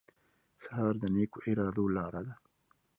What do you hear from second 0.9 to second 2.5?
د نیکو ارادو لاره ده.